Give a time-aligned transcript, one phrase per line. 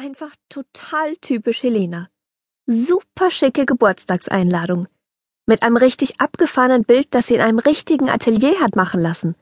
[0.00, 2.08] Einfach total typisch Helena.
[2.66, 4.86] Super schicke Geburtstagseinladung.
[5.44, 9.34] Mit einem richtig abgefahrenen Bild, das sie in einem richtigen Atelier hat machen lassen.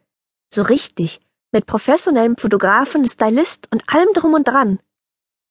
[0.51, 1.21] So richtig.
[1.53, 4.81] Mit professionellem Fotografen, Stylist und allem drum und dran.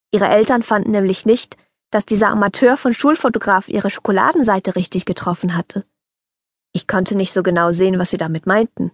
[0.10, 1.56] Ihre Eltern fanden nämlich nicht,
[1.92, 5.86] dass dieser Amateur von Schulfotograf ihre Schokoladenseite richtig getroffen hatte.
[6.74, 8.92] Ich konnte nicht so genau sehen, was sie damit meinten.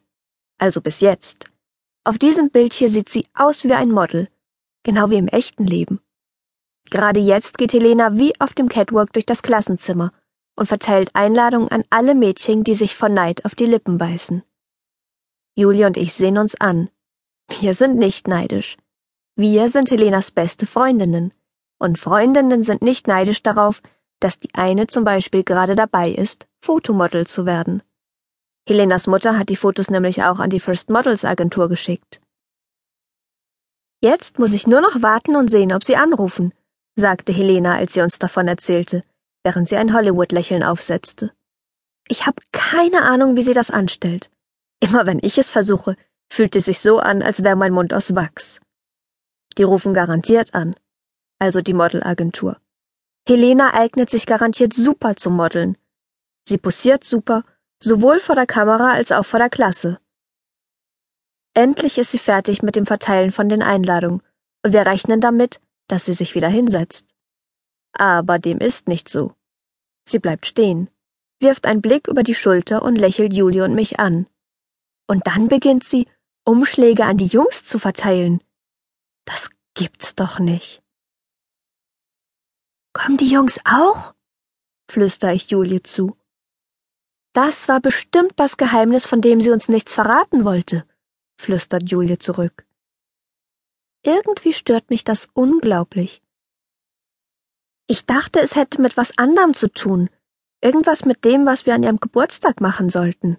[0.58, 1.50] Also bis jetzt.
[2.04, 4.28] Auf diesem Bild hier sieht sie aus wie ein Model
[4.84, 6.02] genau wie im echten Leben.
[6.90, 10.12] Gerade jetzt geht Helena wie auf dem Catwalk durch das Klassenzimmer
[10.56, 14.44] und verteilt Einladungen an alle Mädchen, die sich vor Neid auf die Lippen beißen.
[15.56, 16.90] Julie und ich sehen uns an.
[17.60, 18.78] Wir sind nicht neidisch.
[19.36, 21.34] Wir sind Helenas beste Freundinnen.
[21.78, 23.82] Und Freundinnen sind nicht neidisch darauf,
[24.20, 27.82] dass die eine zum Beispiel gerade dabei ist, Fotomodel zu werden.
[28.68, 32.21] Helenas Mutter hat die Fotos nämlich auch an die First Models Agentur geschickt.
[34.02, 36.54] Jetzt muss ich nur noch warten und sehen, ob Sie anrufen,
[36.96, 39.04] sagte Helena, als sie uns davon erzählte,
[39.44, 41.32] während sie ein Hollywood-Lächeln aufsetzte.
[42.08, 44.30] Ich habe keine Ahnung, wie sie das anstellt.
[44.80, 45.96] Immer wenn ich es versuche,
[46.30, 48.60] fühlt es sich so an, als wäre mein Mund aus Wachs.
[49.58, 50.76] Die rufen garantiert an,
[51.40, 52.58] also die Modelagentur.
[53.28, 55.78] Helena eignet sich garantiert super zum Modeln.
[56.48, 57.44] Sie posiert super,
[57.80, 60.00] sowohl vor der Kamera als auch vor der Klasse.
[61.54, 64.22] Endlich ist sie fertig mit dem Verteilen von den Einladungen,
[64.64, 67.06] und wir rechnen damit, dass sie sich wieder hinsetzt.
[67.94, 69.36] Aber dem ist nicht so.
[70.08, 70.90] Sie bleibt stehen,
[71.40, 74.28] wirft einen Blick über die Schulter und lächelt Julie und mich an.
[75.08, 76.08] Und dann beginnt sie,
[76.46, 78.42] Umschläge an die Jungs zu verteilen.
[79.26, 80.82] Das gibt's doch nicht.
[82.94, 84.14] Kommen die Jungs auch?
[84.90, 86.18] flüster ich Julie zu.
[87.34, 90.86] Das war bestimmt das Geheimnis, von dem sie uns nichts verraten wollte
[91.42, 92.66] flüstert Julie zurück.
[94.04, 96.22] Irgendwie stört mich das unglaublich.
[97.88, 100.10] Ich dachte, es hätte mit was anderem zu tun,
[100.62, 103.38] irgendwas mit dem, was wir an ihrem Geburtstag machen sollten.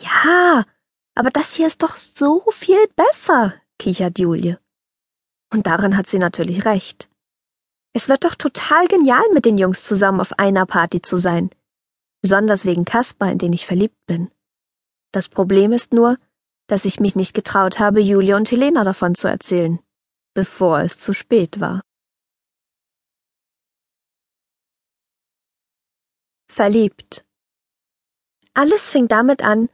[0.00, 0.64] Ja,
[1.14, 4.58] aber das hier ist doch so viel besser, kichert Julie.
[5.52, 7.08] Und daran hat sie natürlich recht.
[7.92, 11.50] Es wird doch total genial, mit den Jungs zusammen auf einer Party zu sein.
[12.22, 14.30] Besonders wegen Kaspar, in den ich verliebt bin.
[15.12, 16.18] Das Problem ist nur,
[16.66, 19.78] dass ich mich nicht getraut habe, Julia und Helena davon zu erzählen,
[20.34, 21.82] bevor es zu spät war.
[26.48, 27.24] Verliebt.
[28.54, 29.68] Alles fing damit an,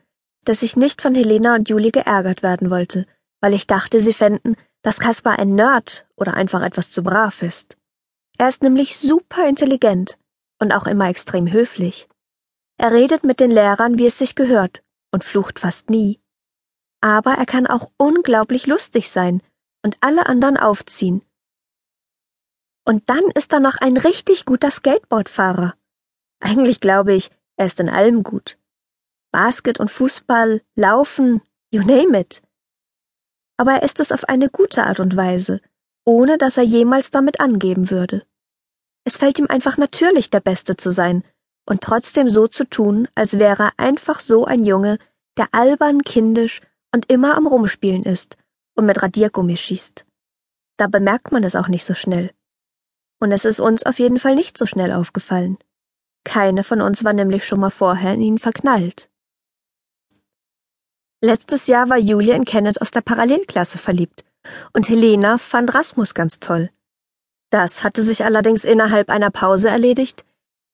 [0.44, 3.06] dass ich nicht von Helena und Julie geärgert werden wollte,
[3.40, 7.76] weil ich dachte, sie fänden, dass Kaspar ein Nerd oder einfach etwas zu brav ist.
[8.38, 10.18] Er ist nämlich super intelligent
[10.58, 12.08] und auch immer extrem höflich.
[12.78, 16.18] Er redet mit den Lehrern, wie es sich gehört, und flucht fast nie
[17.00, 19.42] aber er kann auch unglaublich lustig sein
[19.82, 21.22] und alle anderen aufziehen.
[22.84, 25.74] Und dann ist er noch ein richtig guter Skateboardfahrer.
[26.40, 28.58] Eigentlich glaube ich, er ist in allem gut.
[29.32, 32.42] Basket und Fußball, Laufen, you name it.
[33.56, 35.60] Aber er ist es auf eine gute Art und Weise,
[36.04, 38.26] ohne dass er jemals damit angeben würde.
[39.04, 41.24] Es fällt ihm einfach natürlich, der Beste zu sein
[41.66, 44.98] und trotzdem so zu tun, als wäre er einfach so ein Junge,
[45.36, 46.60] der albern, kindisch
[46.94, 48.36] und immer am Rumspielen ist
[48.74, 50.04] und mit Radiergummi schießt.
[50.76, 52.32] Da bemerkt man es auch nicht so schnell.
[53.20, 55.58] Und es ist uns auf jeden Fall nicht so schnell aufgefallen.
[56.24, 59.10] Keine von uns war nämlich schon mal vorher in ihn verknallt.
[61.22, 64.24] Letztes Jahr war Julia in Kenneth aus der Parallelklasse verliebt
[64.72, 66.70] und Helena fand Rasmus ganz toll.
[67.50, 70.24] Das hatte sich allerdings innerhalb einer Pause erledigt,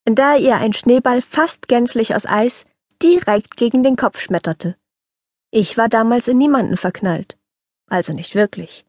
[0.05, 2.65] in der ihr ein Schneeball fast gänzlich aus Eis
[3.03, 4.77] direkt gegen den Kopf schmetterte.
[5.59, 7.39] Ich war damals in niemanden verknallt.
[7.87, 8.85] Also nicht wirklich.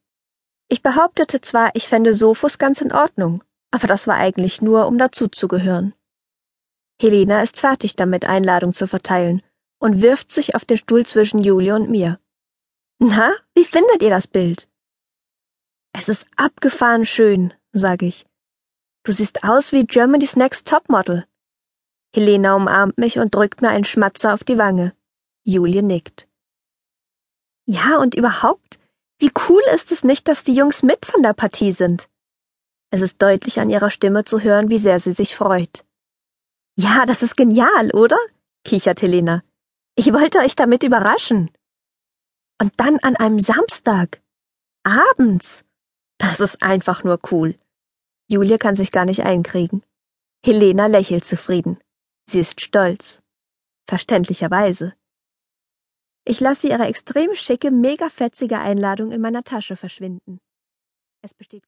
[0.68, 3.42] Ich behauptete zwar, ich fände Sophus ganz in Ordnung,
[3.72, 5.94] aber das war eigentlich nur, um dazuzugehören.
[7.02, 9.42] Helena ist fertig damit, Einladung zu verteilen
[9.80, 12.20] und wirft sich auf den Stuhl zwischen Julie und mir.
[13.00, 14.68] Na, wie findet ihr das Bild?
[15.94, 18.26] Es ist abgefahren schön, sage ich.
[19.04, 21.26] Du siehst aus wie Germany's Next Topmodel.
[22.14, 24.94] Helena umarmt mich und drückt mir einen Schmatzer auf die Wange.
[25.46, 26.27] Julie nickt.
[27.68, 28.80] Ja, und überhaupt,
[29.20, 32.10] wie cool ist es nicht, dass die Jungs mit von der Partie sind?
[32.92, 35.86] Es ist deutlich an ihrer Stimme zu hören, wie sehr sie sich freut.
[36.78, 38.18] Ja, das ist genial, oder?
[38.64, 39.44] kichert Helena.
[39.96, 41.52] Ich wollte euch damit überraschen.
[42.62, 44.22] Und dann an einem Samstag.
[44.84, 45.66] Abends.
[46.18, 47.60] Das ist einfach nur cool.
[48.28, 49.84] Julia kann sich gar nicht einkriegen.
[50.46, 51.78] Helena lächelt zufrieden.
[52.30, 53.22] Sie ist stolz.
[53.88, 54.94] Verständlicherweise.
[56.30, 60.42] Ich lasse ihre extrem schicke, mega fetzige Einladung in meiner Tasche verschwinden.
[61.22, 61.66] Es besteht